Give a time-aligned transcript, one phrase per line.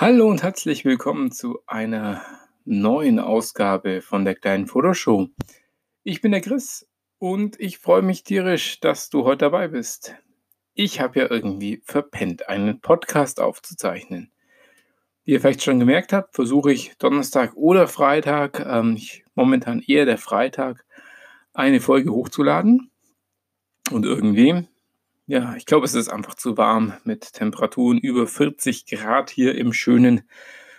[0.00, 2.22] Hallo und herzlich willkommen zu einer
[2.64, 5.26] neuen Ausgabe von der kleinen Fotoshow.
[6.04, 6.86] Ich bin der Chris
[7.18, 10.14] und ich freue mich tierisch, dass du heute dabei bist.
[10.72, 14.30] Ich habe ja irgendwie verpennt, einen Podcast aufzuzeichnen.
[15.24, 20.06] Wie ihr vielleicht schon gemerkt habt, versuche ich Donnerstag oder Freitag, ähm, ich, momentan eher
[20.06, 20.84] der Freitag,
[21.54, 22.92] eine Folge hochzuladen.
[23.90, 24.68] Und irgendwie
[25.28, 29.74] ja, ich glaube, es ist einfach zu warm mit Temperaturen über 40 Grad hier im
[29.74, 30.22] schönen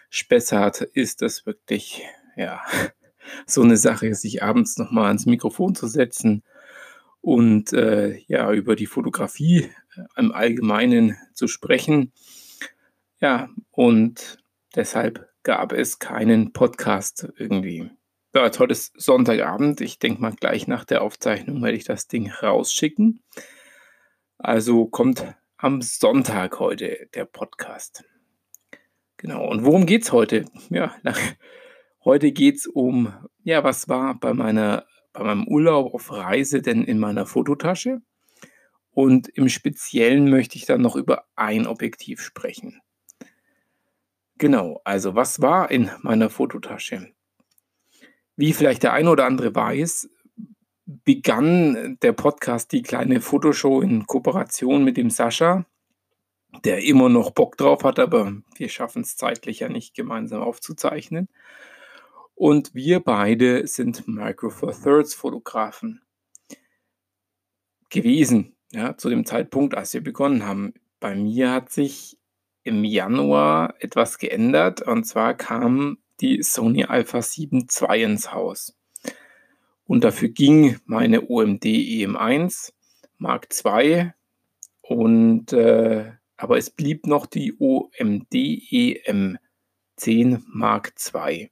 [0.10, 0.82] Spessart.
[0.82, 2.02] Ist das wirklich,
[2.36, 2.60] ja,
[3.46, 6.44] so eine Sache, sich abends nochmal ans Mikrofon zu setzen
[7.22, 12.12] und äh, ja, über die Fotografie äh, im Allgemeinen zu sprechen.
[13.22, 14.40] Ja, und
[14.76, 17.92] deshalb gab es keinen Podcast irgendwie.
[18.34, 19.80] Ja, ist Sonntagabend.
[19.82, 23.22] Ich denke mal, gleich nach der Aufzeichnung werde ich das Ding rausschicken.
[24.42, 28.06] Also kommt am Sonntag heute der Podcast.
[29.18, 29.46] Genau.
[29.46, 30.46] Und worum geht es heute?
[30.70, 30.96] Ja,
[32.06, 33.14] heute geht es um,
[33.44, 38.02] ja, was war bei meiner, bei meinem Urlaub auf Reise denn in meiner Fototasche?
[38.92, 42.80] Und im Speziellen möchte ich dann noch über ein Objektiv sprechen.
[44.38, 47.12] Genau, also was war in meiner Fototasche?
[48.38, 50.10] Wie vielleicht der eine oder andere weiß,
[50.90, 55.66] begann der Podcast die kleine Fotoshow in Kooperation mit dem Sascha,
[56.64, 61.30] der immer noch Bock drauf hat, aber wir schaffen es zeitlich ja nicht gemeinsam aufzuzeichnen.
[62.34, 66.02] Und wir beide sind Micro Four Thirds Fotografen
[67.92, 70.74] gewesen, ja, zu dem Zeitpunkt, als wir begonnen haben.
[71.00, 72.18] Bei mir hat sich
[72.64, 78.79] im Januar etwas geändert und zwar kam die Sony Alpha 7 II ins Haus.
[79.90, 82.74] Und dafür ging meine OMD EM1
[83.18, 84.12] Mark II
[84.82, 91.50] und äh, aber es blieb noch die OMD EM10 Mark II.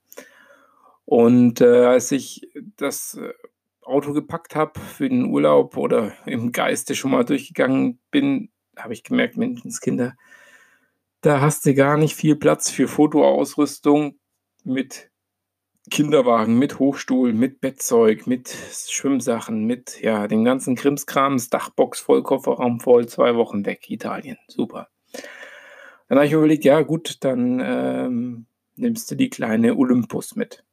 [1.06, 3.34] Und äh, als ich das äh,
[3.82, 9.04] Auto gepackt habe für den Urlaub oder im Geiste schon mal durchgegangen bin, habe ich
[9.04, 10.16] gemerkt, Menschenskinder,
[11.22, 14.20] da hast du gar nicht viel Platz für Fotoausrüstung
[14.64, 15.10] mit
[15.90, 22.80] Kinderwagen mit Hochstuhl, mit Bettzeug, mit Schwimmsachen, mit ja, den ganzen Krimskrams, Dachbox voll, Kofferraum
[22.80, 24.38] voll, zwei Wochen weg, Italien.
[24.48, 24.90] Super.
[26.08, 28.46] Dann habe ich überlegt, ja gut, dann ähm,
[28.76, 30.64] nimmst du die kleine Olympus mit.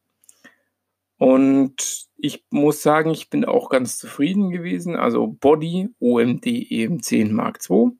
[1.18, 4.96] Und ich muss sagen, ich bin auch ganz zufrieden gewesen.
[4.96, 7.92] Also Body OMD EM10 Mark II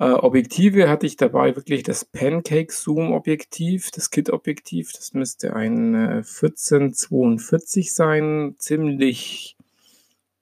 [0.00, 4.92] äh, Objektive hatte ich dabei wirklich das Pancake Zoom Objektiv, das Kit Objektiv.
[4.92, 8.54] Das müsste ein äh, 1442 sein.
[8.58, 9.58] Ziemlich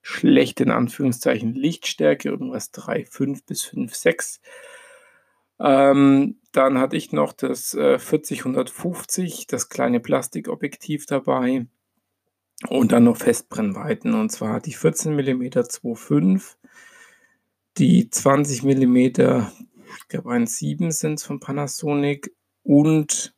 [0.01, 4.39] schlecht in Anführungszeichen Lichtstärke, irgendwas 3,5 bis 5,6.
[5.59, 11.67] Ähm, dann hatte ich noch das äh, 4050, das kleine Plastikobjektiv dabei.
[12.69, 16.55] Und dann noch Festbrennweiten, und zwar die 14 mm 2,5
[17.77, 23.33] die 20 mm, ich glaube 1,7 sind es von Panasonic und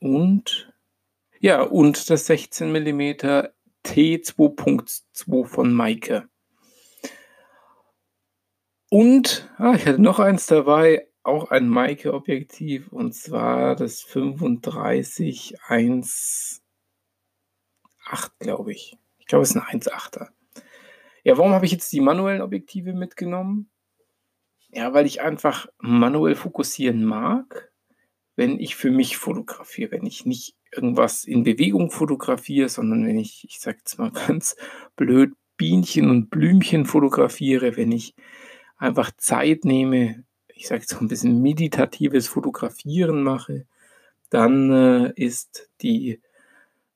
[0.00, 0.72] und
[1.40, 3.50] ja, und das 16 mm
[3.84, 6.28] T2.2 von Maike.
[8.90, 16.60] Und ah, ich hatte noch eins dabei, auch ein Maike-Objektiv, und zwar das 3518,
[18.38, 18.98] glaube ich.
[19.18, 20.28] Ich glaube, es ist ein 1,8er.
[21.24, 23.70] Ja, warum habe ich jetzt die manuellen Objektive mitgenommen?
[24.72, 27.72] Ja, weil ich einfach manuell fokussieren mag,
[28.36, 33.44] wenn ich für mich fotografiere, wenn ich nicht irgendwas in Bewegung fotografiere, sondern wenn ich,
[33.48, 34.56] ich sage jetzt mal ganz
[34.96, 38.14] blöd, Bienchen und Blümchen fotografiere, wenn ich
[38.78, 43.66] einfach Zeit nehme, ich sage jetzt so ein bisschen meditatives Fotografieren mache,
[44.30, 46.20] dann äh, ist die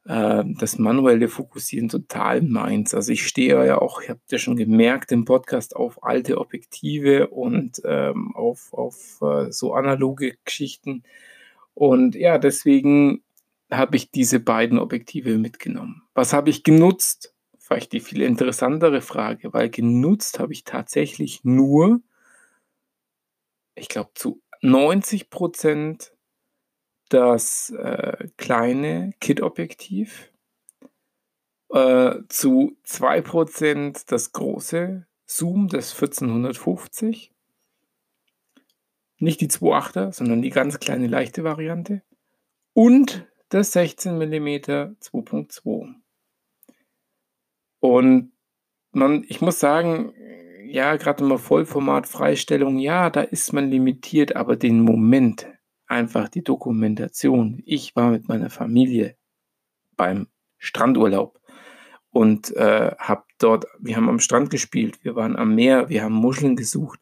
[0.05, 2.95] äh, das manuelle Fokussieren total meins.
[2.95, 7.29] Also ich stehe ja auch, ihr habt ja schon gemerkt im Podcast, auf alte Objektive
[7.29, 11.03] und ähm, auf, auf äh, so analoge Geschichten.
[11.75, 13.23] Und ja, deswegen
[13.71, 16.03] habe ich diese beiden Objektive mitgenommen.
[16.15, 17.35] Was habe ich genutzt?
[17.59, 22.01] Vielleicht die viel interessantere Frage, weil genutzt habe ich tatsächlich nur,
[23.75, 26.14] ich glaube, zu 90 Prozent
[27.15, 30.33] das äh, kleine Kit-Objektiv,
[31.71, 37.33] äh, zu 2% das große Zoom, das 1450.
[39.19, 42.03] Nicht die 2.8er, sondern die ganz kleine leichte Variante.
[42.73, 44.49] Und das 16 mm
[45.01, 45.95] 2.2.
[47.79, 48.33] Und
[48.91, 50.13] man, ich muss sagen,
[50.67, 55.47] ja, gerade immer Vollformat, Freistellung, ja, da ist man limitiert, aber den Moment,
[55.95, 57.63] einfach die Dokumentation.
[57.65, 59.17] Ich war mit meiner Familie
[59.97, 60.27] beim
[60.59, 61.41] Strandurlaub
[62.11, 66.15] und äh, habe dort, wir haben am Strand gespielt, wir waren am Meer, wir haben
[66.15, 67.01] Muscheln gesucht.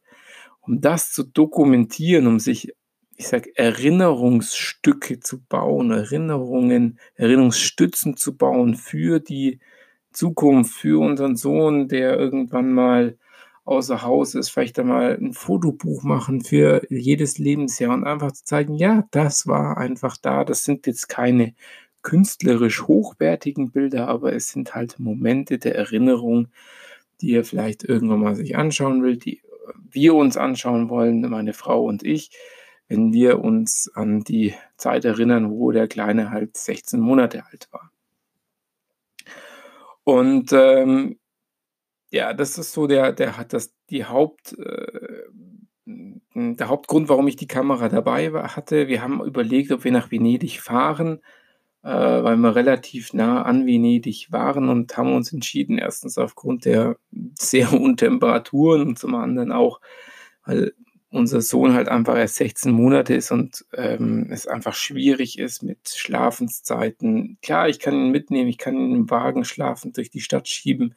[0.60, 2.72] Um das zu dokumentieren, um sich,
[3.16, 9.58] ich sag, Erinnerungsstücke zu bauen, Erinnerungen, Erinnerungsstützen zu bauen für die
[10.12, 13.18] Zukunft, für unseren Sohn, der irgendwann mal
[13.64, 18.74] außer Haus ist, vielleicht einmal ein Fotobuch machen für jedes Lebensjahr und einfach zu zeigen,
[18.74, 20.44] ja, das war einfach da.
[20.44, 21.54] Das sind jetzt keine
[22.02, 26.48] künstlerisch hochwertigen Bilder, aber es sind halt Momente der Erinnerung,
[27.20, 29.40] die er vielleicht irgendwann mal sich anschauen will, die
[29.90, 32.30] wir uns anschauen wollen, meine Frau und ich,
[32.88, 37.90] wenn wir uns an die Zeit erinnern, wo der Kleine halt 16 Monate alt war.
[40.04, 41.18] Und ähm,
[42.12, 45.22] ja, das ist so der, der das die Haupt, äh,
[45.86, 48.86] der Hauptgrund, warum ich die Kamera dabei war, hatte.
[48.86, 51.20] Wir haben überlegt, ob wir nach Venedig fahren,
[51.82, 56.96] äh, weil wir relativ nah an Venedig waren und haben uns entschieden, erstens aufgrund der
[57.38, 59.80] sehr hohen Temperaturen und zum anderen auch,
[60.44, 60.74] weil
[61.10, 65.88] unser Sohn halt einfach erst 16 Monate ist und ähm, es einfach schwierig ist mit
[65.88, 67.38] Schlafenszeiten.
[67.42, 70.94] Klar, ich kann ihn mitnehmen, ich kann ihn im Wagen schlafen durch die Stadt schieben.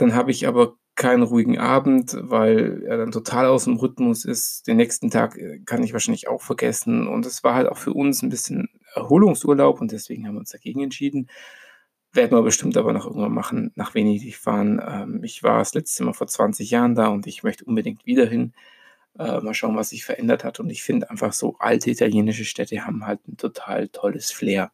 [0.00, 4.66] Dann habe ich aber keinen ruhigen Abend, weil er dann total aus dem Rhythmus ist.
[4.66, 7.06] Den nächsten Tag äh, kann ich wahrscheinlich auch vergessen.
[7.06, 10.50] Und es war halt auch für uns ein bisschen Erholungsurlaub und deswegen haben wir uns
[10.50, 11.28] dagegen entschieden.
[12.12, 14.80] Werden wir bestimmt aber noch irgendwann machen, nach Venedig fahren.
[14.86, 18.24] Ähm, ich war das letzte Mal vor 20 Jahren da und ich möchte unbedingt wieder
[18.26, 18.54] hin.
[19.18, 20.60] Äh, mal schauen, was sich verändert hat.
[20.60, 24.72] Und ich finde einfach so alte italienische Städte haben halt ein total tolles Flair.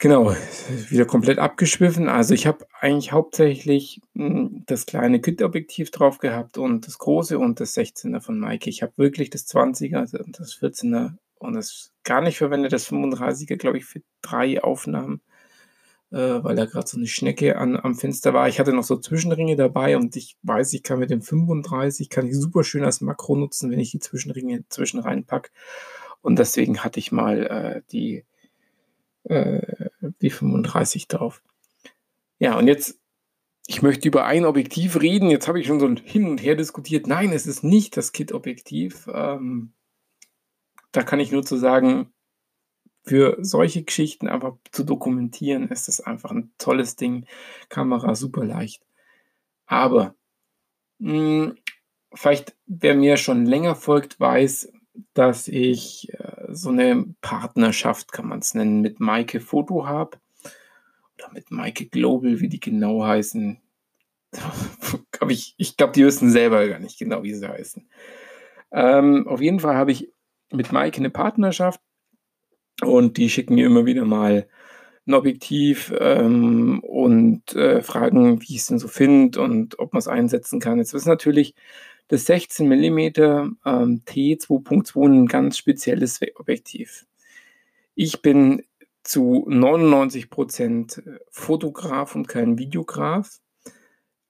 [0.00, 0.32] Genau,
[0.90, 2.08] wieder komplett abgeschwiffen.
[2.08, 7.58] Also ich habe eigentlich hauptsächlich hm, das kleine Kit-Objektiv drauf gehabt und das große und
[7.58, 8.70] das 16er von Maike.
[8.70, 13.56] Ich habe wirklich das 20er und das 14er und das gar nicht verwendet, das 35er,
[13.56, 15.20] glaube ich, für drei Aufnahmen,
[16.12, 18.48] äh, weil da gerade so eine Schnecke an, am Fenster war.
[18.48, 22.28] Ich hatte noch so Zwischenringe dabei und ich weiß, ich kann mit dem 35, kann
[22.28, 25.50] ich super schön als Makro nutzen, wenn ich die Zwischenringe zwischen reinpacke.
[26.22, 28.24] Und deswegen hatte ich mal äh, die
[29.24, 29.87] äh,
[30.22, 31.42] die 35 drauf.
[32.38, 32.98] Ja, und jetzt,
[33.66, 35.30] ich möchte über ein Objektiv reden.
[35.30, 37.06] Jetzt habe ich schon so hin und her diskutiert.
[37.06, 39.08] Nein, es ist nicht das Kit-Objektiv.
[39.12, 39.72] Ähm,
[40.92, 42.12] da kann ich nur zu sagen,
[43.08, 47.26] für solche Geschichten einfach zu dokumentieren, ist das einfach ein tolles Ding.
[47.68, 48.84] Kamera super leicht.
[49.66, 50.14] Aber
[50.98, 51.58] mh, hm,
[52.12, 54.72] vielleicht, wer mir schon länger folgt, weiß,
[55.14, 60.18] dass ich äh, so eine Partnerschaft, kann man es nennen, mit Maike Foto habe.
[61.18, 63.60] Oder mit Maike Global, wie die genau heißen.
[65.28, 67.88] ich ich glaube, die wissen selber gar nicht genau, wie sie heißen.
[68.70, 70.12] Ähm, auf jeden Fall habe ich
[70.52, 71.80] mit Maike eine Partnerschaft
[72.82, 74.46] und die schicken mir immer wieder mal
[75.06, 79.98] ein Objektiv ähm, und äh, fragen, wie ich es denn so finde und ob man
[79.98, 80.78] es einsetzen kann.
[80.78, 81.54] Jetzt ist natürlich
[82.08, 87.06] das 16 mm ähm, T2.2 ein ganz spezielles Objektiv.
[87.94, 88.62] Ich bin
[89.02, 93.40] zu 99% äh, Fotograf und kein Videograf,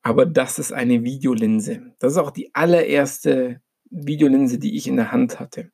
[0.03, 1.93] aber das ist eine Videolinse.
[1.99, 3.61] Das ist auch die allererste
[3.91, 5.71] Videolinse, die ich in der Hand hatte.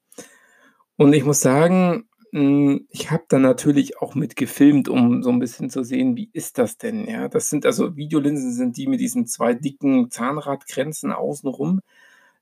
[0.96, 5.38] Und ich muss sagen, hm, ich habe da natürlich auch mit gefilmt, um so ein
[5.38, 7.28] bisschen zu sehen, wie ist das denn, ja?
[7.28, 11.80] Das sind also Videolinsen sind die mit diesen zwei dicken Zahnradgrenzen außenrum.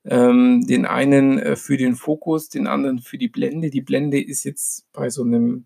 [0.05, 3.69] Ähm, den einen, äh, für den Fokus, den anderen für die Blende.
[3.69, 5.65] Die Blende ist jetzt bei so einem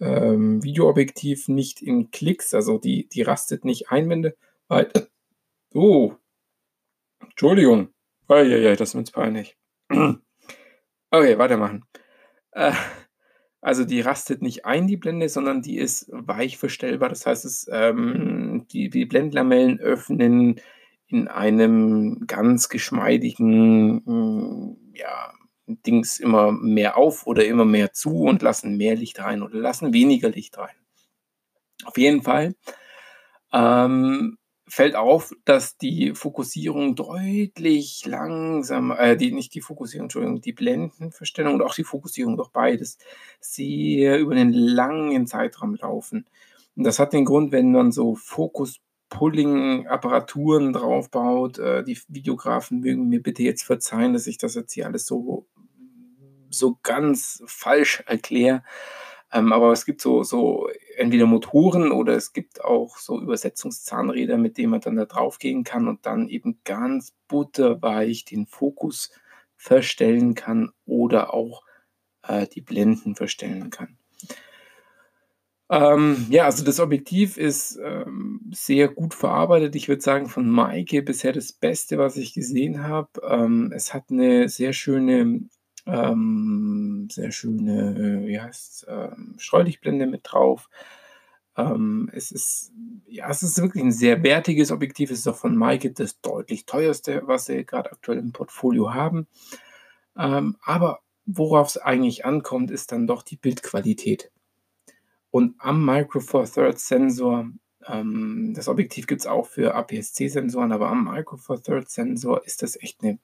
[0.00, 4.32] ähm, Videoobjektiv nicht in Klicks, also die die rastet nicht ein, wenn
[4.68, 5.10] weit
[5.74, 6.14] oh,
[7.22, 7.88] Entschuldigung.
[8.28, 9.56] Ei, ei, ei, das ist mir jetzt peinlich.
[11.10, 11.84] Okay, weitermachen.
[12.50, 12.72] Äh
[13.64, 17.08] also die rastet nicht ein, die Blende, sondern die ist weich verstellbar.
[17.08, 20.60] Das heißt, es, ähm, die, die Blendlamellen öffnen
[21.08, 25.32] in einem ganz geschmeidigen, hm, ja,
[25.66, 29.92] Dings immer mehr auf oder immer mehr zu und lassen mehr Licht rein oder lassen
[29.92, 30.74] weniger Licht rein.
[31.84, 32.54] Auf jeden Fall
[33.52, 40.52] ähm, fällt auf, dass die Fokussierung deutlich langsamer, äh, die, nicht die Fokussierung, Entschuldigung, die
[40.52, 42.98] Blendenverstellung und auch die Fokussierung, doch beides,
[43.40, 46.26] sehr über einen langen Zeitraum laufen.
[46.76, 48.14] Und das hat den Grund, wenn man so
[49.10, 54.86] Fokus-Pulling-Apparaturen draufbaut, äh, die Videografen mögen mir bitte jetzt verzeihen, dass ich das jetzt hier
[54.86, 55.46] alles so,
[56.50, 58.62] so ganz falsch erkläre.
[59.32, 64.58] Ähm, aber es gibt so, so entweder Motoren oder es gibt auch so Übersetzungszahnräder, mit
[64.58, 69.10] denen man dann da drauf gehen kann und dann eben ganz butterweich den Fokus
[69.56, 71.64] verstellen kann oder auch
[72.22, 73.98] äh, die Blenden verstellen kann.
[75.70, 79.74] Ähm, ja, also das Objektiv ist ähm, sehr gut verarbeitet.
[79.76, 83.08] Ich würde sagen, von Maike bisher das Beste, was ich gesehen habe.
[83.26, 85.48] Ähm, es hat eine sehr schöne,
[85.86, 90.68] ähm, sehr schöne, äh, wie heißt ähm, Streulichtblende mit drauf.
[91.56, 92.72] Ähm, es ist,
[93.06, 95.10] ja, es ist wirklich ein sehr wertiges Objektiv.
[95.10, 99.28] Es ist auch von Maike das deutlich teuerste, was sie gerade aktuell im Portfolio haben.
[100.18, 104.30] Ähm, aber worauf es eigentlich ankommt, ist dann doch die Bildqualität.
[105.34, 107.50] Und am Micro Four Thirds Sensor,
[107.88, 112.62] ähm, das Objektiv gibt es auch für APS-C-Sensoren, aber am Micro Four Thirds Sensor ist
[112.62, 113.18] das echt eine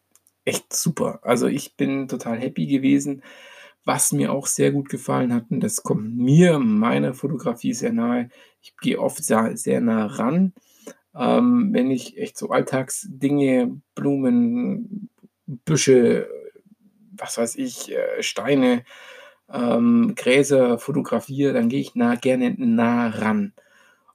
[0.45, 1.21] echt super.
[1.23, 3.23] Also ich bin total happy gewesen.
[3.85, 8.29] Was mir auch sehr gut gefallen hat, und das kommt mir, meiner Fotografie sehr nahe.
[8.61, 10.53] Ich gehe oft sehr, sehr nah ran,
[11.15, 15.11] ähm, wenn ich echt so Alltagsdinge, Blumen,
[15.47, 16.29] Büsche,
[17.13, 18.83] was weiß ich, äh, Steine,
[19.53, 23.53] ähm, Gräser fotografiere, dann gehe ich nah, gerne nah ran.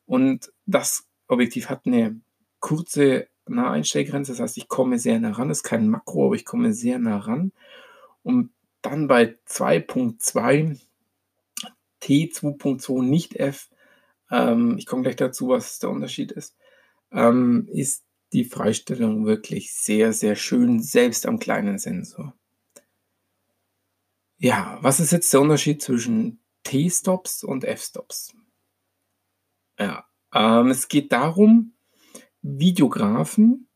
[0.06, 2.20] Und das Objektiv hat eine
[2.60, 5.50] kurze Naheinstellgrenze, das heißt, ich komme sehr nah ran.
[5.50, 7.52] Das ist kein Makro, aber ich komme sehr nah ran.
[8.24, 8.52] Und
[8.82, 10.80] dann bei 2.2
[12.00, 13.70] T 2.2 nicht F,
[14.32, 16.56] ähm, ich komme gleich dazu, was der Unterschied ist,
[17.12, 22.36] ähm, ist die Freistellung wirklich sehr, sehr schön, selbst am kleinen Sensor.
[24.38, 28.36] Ja, was ist jetzt der Unterschied zwischen T-Stops und F-Stops?
[29.80, 31.74] Ja, ähm, es geht darum,
[32.42, 33.68] Videografen,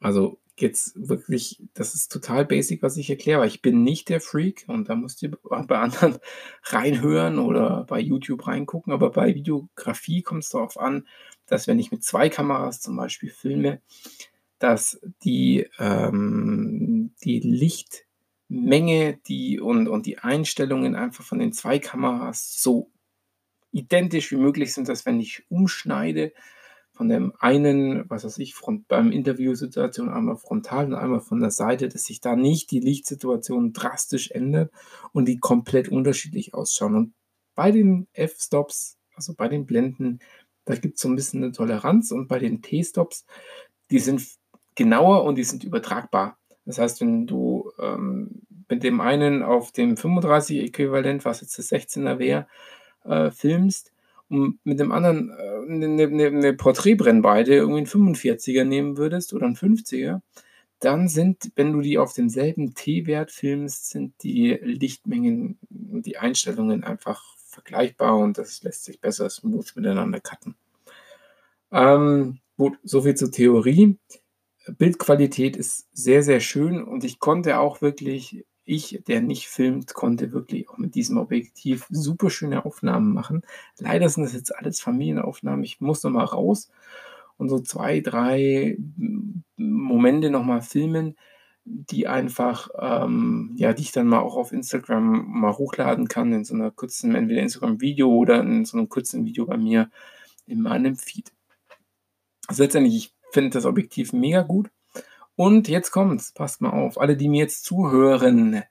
[0.00, 4.20] also jetzt wirklich, das ist total basic, was ich erkläre, weil ich bin nicht der
[4.20, 6.18] Freak und da musst du bei anderen
[6.64, 11.06] reinhören oder bei YouTube reingucken, aber bei Videografie kommt es darauf an,
[11.46, 13.80] dass wenn ich mit zwei Kameras zum Beispiel filme,
[14.58, 17.40] dass die, ähm, die
[18.48, 22.90] Lichtmenge die, und, und die Einstellungen einfach von den zwei Kameras so
[23.72, 26.32] identisch wie möglich sind, dass wenn ich umschneide,
[26.92, 31.50] von dem einen, was weiß ich, front, beim Interviewsituation einmal frontal und einmal von der
[31.50, 34.72] Seite, dass sich da nicht die Lichtsituation drastisch ändert
[35.12, 36.94] und die komplett unterschiedlich ausschauen.
[36.94, 37.14] Und
[37.54, 40.20] bei den F-Stops, also bei den Blenden,
[40.64, 43.26] da gibt es so ein bisschen eine Toleranz und bei den T-Stops,
[43.90, 44.26] die sind
[44.74, 46.38] genauer und die sind übertragbar.
[46.64, 51.70] Das heißt, wenn du ähm, mit dem einen auf dem 35 Äquivalent, was jetzt das
[51.70, 52.46] 16er wäre,
[53.04, 53.92] äh, filmst,
[54.28, 59.46] und mit dem anderen äh, eine, eine, eine Porträtbrennweite irgendwie einen 45er nehmen würdest oder
[59.46, 60.20] einen 50er,
[60.80, 66.84] dann sind, wenn du die auf demselben T-Wert filmst, sind die Lichtmengen und die Einstellungen
[66.84, 70.54] einfach vergleichbar und das lässt sich besser smooth miteinander cutten.
[71.72, 73.96] Ähm, gut, soviel zur Theorie.
[74.72, 80.32] Bildqualität ist sehr, sehr schön und ich konnte auch wirklich ich, der nicht filmt, konnte
[80.32, 83.42] wirklich auch mit diesem Objektiv super schöne Aufnahmen machen.
[83.78, 85.64] Leider sind das jetzt alles Familienaufnahmen.
[85.64, 86.68] Ich muss noch mal raus
[87.38, 88.76] und so zwei, drei
[89.56, 91.16] Momente noch mal filmen,
[91.64, 96.44] die einfach, ähm, ja, die ich dann mal auch auf Instagram mal hochladen kann in
[96.44, 99.90] so einer kurzen, entweder Instagram-Video oder in so einem kurzen Video bei mir
[100.46, 101.32] in meinem Feed.
[102.48, 104.70] Also letztendlich, ich finde das Objektiv mega gut.
[105.34, 108.62] Und jetzt kommt's, passt mal auf, alle, die mir jetzt zuhören.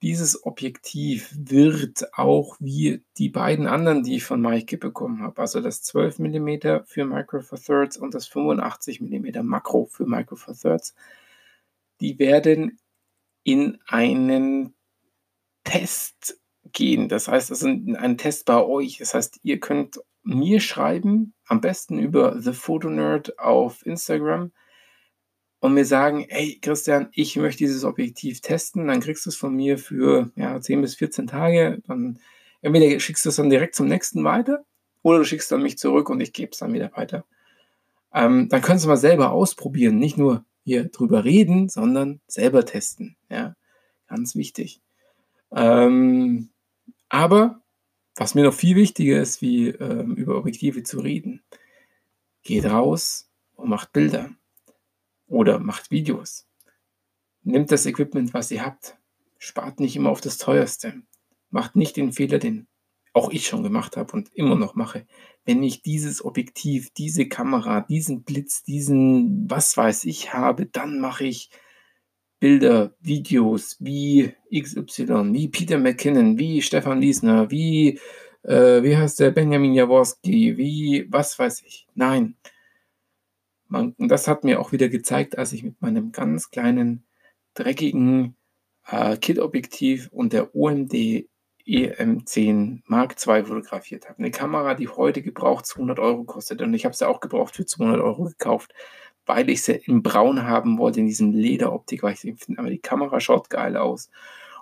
[0.00, 5.60] Dieses Objektiv wird auch wie die beiden anderen, die ich von Mike bekommen habe, also
[5.60, 10.54] das 12 mm für Micro Four Thirds und das 85 mm Makro für Micro Four
[10.54, 10.94] Thirds,
[12.00, 12.78] die werden
[13.42, 14.72] in einen
[15.64, 16.40] Test
[16.72, 17.10] gehen.
[17.10, 18.98] Das heißt, es ist ein Test bei euch.
[18.98, 24.52] Das heißt, ihr könnt mir schreiben, am besten über The Photo Nerd auf Instagram
[25.60, 29.54] und mir sagen, hey Christian, ich möchte dieses Objektiv testen, dann kriegst du es von
[29.54, 31.82] mir für ja, 10 bis 14 Tage.
[31.86, 32.18] Dann
[32.60, 34.64] entweder schickst du es dann direkt zum nächsten weiter
[35.02, 37.24] oder du schickst dann mich zurück und ich gebe es dann wieder weiter.
[38.12, 43.16] Ähm, dann kannst du mal selber ausprobieren, nicht nur hier drüber reden, sondern selber testen.
[43.30, 43.56] Ja,
[44.08, 44.82] ganz wichtig.
[45.52, 46.50] Ähm,
[47.08, 47.62] aber
[48.18, 51.42] was mir noch viel wichtiger ist, wie ähm, über Objektive zu reden,
[52.42, 54.30] geht raus und macht Bilder
[55.26, 56.48] oder macht Videos.
[57.42, 58.96] Nehmt das Equipment, was ihr habt.
[59.38, 61.02] Spart nicht immer auf das teuerste.
[61.50, 62.66] Macht nicht den Fehler, den
[63.12, 65.06] auch ich schon gemacht habe und immer noch mache.
[65.44, 71.24] Wenn ich dieses Objektiv, diese Kamera, diesen Blitz, diesen was weiß ich habe, dann mache
[71.24, 71.50] ich
[72.40, 77.98] Bilder, Videos wie XY, wie Peter McKinnon, wie Stefan Liesner, wie,
[78.42, 81.88] äh, wie heißt der Benjamin Jaworski, wie was weiß ich.
[81.94, 82.36] Nein,
[83.68, 87.04] man, und das hat mir auch wieder gezeigt, als ich mit meinem ganz kleinen
[87.54, 88.36] dreckigen
[88.86, 91.28] äh, Kit-Objektiv und der OMD
[91.68, 94.18] EM10 Mark II fotografiert habe.
[94.18, 96.62] Eine Kamera, die heute gebraucht 200 Euro kostet.
[96.62, 98.72] Und ich habe sie auch gebraucht für 200 Euro gekauft,
[99.28, 102.78] weil ich sie in Braun haben wollte, in diesem Lederoptik, weil ich finde, aber die
[102.78, 104.10] Kamera schaut geil aus.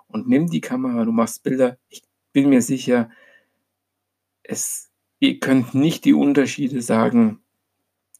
[0.09, 1.79] Und nimm die Kamera, du machst Bilder.
[1.89, 3.11] Ich bin mir sicher,
[4.43, 7.41] es, ihr könnt nicht die Unterschiede sagen,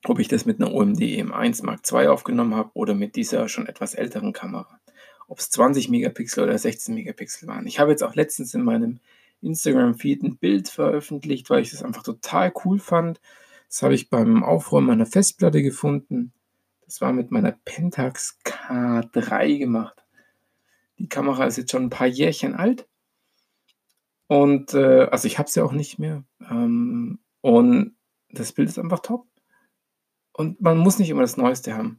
[0.05, 3.67] ob ich das mit einer OMD EM1 Mark II aufgenommen habe oder mit dieser schon
[3.67, 4.81] etwas älteren Kamera
[5.29, 7.67] ob es 20 Megapixel oder 16 Megapixel waren.
[7.67, 9.01] Ich habe jetzt auch letztens in meinem
[9.43, 13.21] Instagram-Feed ein Bild veröffentlicht, weil ich das einfach total cool fand.
[13.69, 16.33] Das habe ich beim Aufräumen meiner Festplatte gefunden.
[16.87, 20.05] Das war mit meiner Pentax K3 gemacht.
[20.99, 22.87] Die Kamera ist jetzt schon ein paar Jährchen alt.
[24.29, 26.25] Und äh, also ich habe sie auch nicht mehr.
[26.41, 27.97] Ähm, und
[28.31, 29.27] das Bild ist einfach top.
[30.33, 31.99] Und man muss nicht immer das Neueste haben.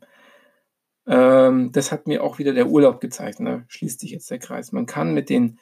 [1.05, 3.39] Ähm, das hat mir auch wieder der Urlaub gezeigt.
[3.39, 3.65] Ne?
[3.67, 4.71] Schließt sich jetzt der Kreis.
[4.71, 5.59] Man kann mit den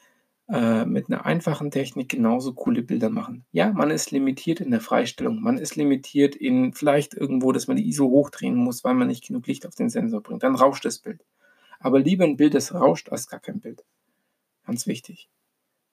[0.48, 3.44] äh, mit einer einfachen Technik genauso coole Bilder machen.
[3.52, 5.40] Ja, man ist limitiert in der Freistellung.
[5.40, 9.26] Man ist limitiert in vielleicht irgendwo, dass man die ISO hochdrehen muss, weil man nicht
[9.26, 10.42] genug Licht auf den Sensor bringt.
[10.42, 11.24] Dann rauscht das Bild.
[11.78, 13.84] Aber lieber ein Bild, das rauscht, als gar kein Bild.
[14.64, 15.28] Ganz wichtig.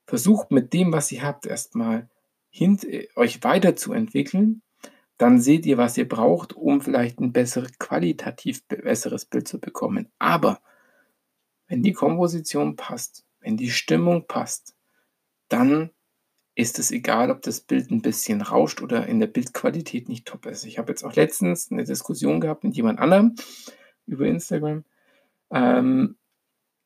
[0.05, 2.09] Versucht mit dem, was ihr habt, erstmal
[2.51, 4.61] äh, euch weiterzuentwickeln
[5.17, 10.11] dann seht ihr, was ihr braucht, um vielleicht ein besseres, qualitativ besseres Bild zu bekommen.
[10.19, 10.59] Aber
[11.67, 14.75] wenn die Komposition passt, wenn die Stimmung passt,
[15.49, 15.91] dann
[16.55, 20.45] ist es egal, ob das Bild ein bisschen rauscht oder in der Bildqualität nicht top
[20.45, 20.65] ist.
[20.65, 23.35] Ich habe jetzt auch letztens eine Diskussion gehabt mit jemand anderem
[24.05, 24.83] über Instagram.
[25.51, 26.15] Ähm,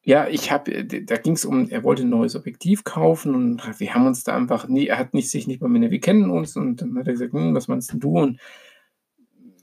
[0.04, 3.94] ja, ich habe, da ging es um, er wollte ein neues Objektiv kaufen und wir
[3.94, 6.56] haben uns da einfach, nie, er hat nicht, sich nicht mal mit, wir kennen uns
[6.56, 8.18] und dann hat er gesagt, hm, was meinst du?
[8.18, 8.40] Und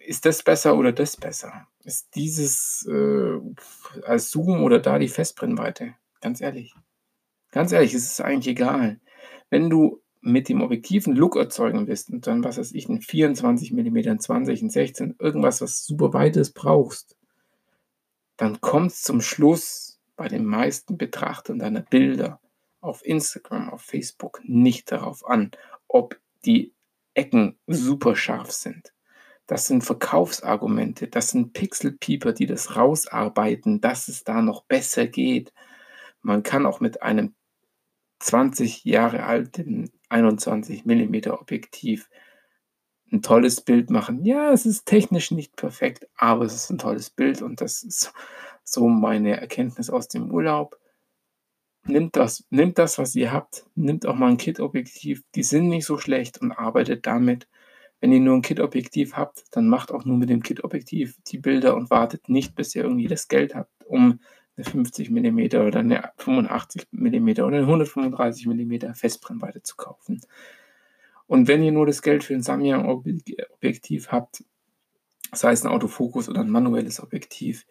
[0.07, 1.67] ist das besser oder das besser?
[1.83, 3.39] Ist dieses äh,
[4.03, 5.95] als Zoom oder da die Festbrennweite?
[6.21, 6.75] Ganz ehrlich.
[7.55, 8.99] Ganz ehrlich, es ist eigentlich egal.
[9.49, 13.01] Wenn du mit dem Objektiv einen Look erzeugen willst und dann, was weiß ich, ein
[13.01, 17.17] 24 mm, ein 20, ein 16, irgendwas, was super weit ist, brauchst,
[18.37, 22.40] dann kommt es zum Schluss bei den meisten Betrachtern deiner Bilder
[22.81, 25.53] auf Instagram, auf Facebook nicht darauf an,
[25.87, 26.73] ob die
[27.14, 28.93] Ecken super scharf sind.
[29.47, 35.53] Das sind Verkaufsargumente, das sind Pixelpieper, die das rausarbeiten, dass es da noch besser geht.
[36.21, 37.37] Man kann auch mit einem
[38.25, 42.09] 20 Jahre alten 21 mm Objektiv
[43.13, 44.25] ein tolles Bild machen.
[44.25, 48.15] Ja, es ist technisch nicht perfekt, aber es ist ein tolles Bild und das ist
[48.65, 50.81] so meine Erkenntnis aus dem Urlaub.
[51.85, 55.85] Nimmt das, nimmt das, was ihr habt, nimmt auch mal ein Kit-Objektiv, die sind nicht
[55.85, 57.47] so schlecht und arbeitet damit.
[58.01, 61.77] Wenn ihr nur ein Kit-Objektiv habt, dann macht auch nur mit dem Kit-Objektiv die Bilder
[61.77, 64.21] und wartet nicht, bis ihr irgendwie das Geld habt, um
[64.57, 70.21] eine 50 mm oder eine 85 mm oder eine 135 mm Festbrennweite zu kaufen.
[71.27, 74.45] Und wenn ihr nur das Geld für ein Samyang-Objektiv habt,
[75.33, 77.67] sei es ein Autofokus oder ein manuelles Objektiv,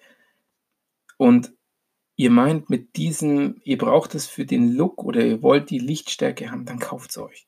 [1.18, 1.54] und
[2.16, 6.52] ihr meint mit diesem, ihr braucht es für den Look oder ihr wollt die Lichtstärke
[6.52, 7.48] haben, dann kauft es euch.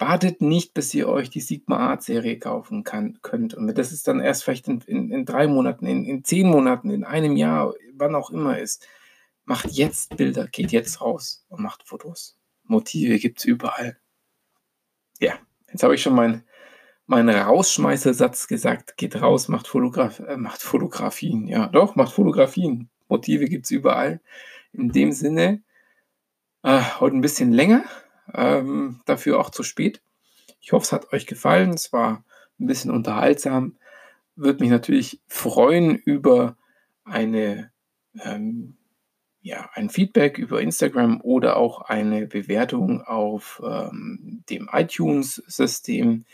[0.00, 3.52] Wartet nicht, bis ihr euch die Sigma Art Serie kaufen kann, könnt.
[3.52, 6.88] Und das ist dann erst vielleicht in, in, in drei Monaten, in, in zehn Monaten,
[6.88, 8.86] in einem Jahr, wann auch immer ist.
[9.44, 12.38] Macht jetzt Bilder, geht jetzt raus und macht Fotos.
[12.64, 13.98] Motive gibt es überall.
[15.18, 15.34] Ja,
[15.70, 16.44] jetzt habe ich schon meinen
[17.10, 18.96] mein Rausschmeißersatz gesagt.
[18.96, 21.46] Geht raus, macht, Fotograf äh, macht Fotografien.
[21.48, 22.88] Ja, doch, macht Fotografien.
[23.08, 24.20] Motive gibt es überall.
[24.72, 25.62] In dem Sinne,
[26.62, 27.84] äh, heute ein bisschen länger,
[28.34, 30.02] ähm, dafür auch zu spät.
[30.60, 31.70] Ich hoffe, es hat euch gefallen.
[31.70, 32.24] Es war
[32.58, 33.76] ein bisschen unterhaltsam.
[34.36, 36.56] Würde mich natürlich freuen über
[37.04, 37.70] eine,
[38.22, 38.76] ähm,
[39.42, 46.24] ja, ein Feedback über Instagram oder auch eine Bewertung auf ähm, dem iTunes-System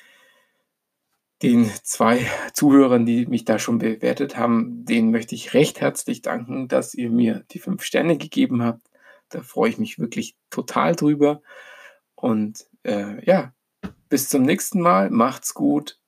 [1.43, 6.69] den zwei Zuhörern, die mich da schon bewertet haben, denen möchte ich recht herzlich danken,
[6.69, 8.83] dass ihr mir die fünf Sterne gegeben habt.
[9.29, 11.43] Da freue ich mich wirklich total drüber.
[12.17, 13.55] Und äh, ja,
[14.09, 15.11] bis zum nächsten Mal.
[15.11, 16.01] Macht's gut.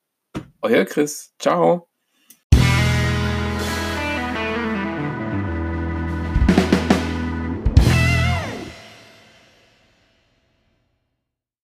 [0.63, 1.35] Euer Chris.
[1.39, 1.89] Ciao.